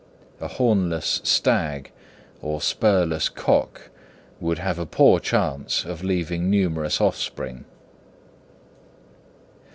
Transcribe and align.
A 0.39 0.47
hornless 0.47 1.21
stag 1.23 1.91
or 2.41 2.59
spurless 2.59 3.29
cock 3.29 3.91
would 4.39 4.57
have 4.57 4.79
a 4.79 4.87
poor 4.87 5.19
chance 5.19 5.85
of 5.85 6.03
leaving 6.03 6.49
numerous 6.49 6.99
offspring. 6.99 7.65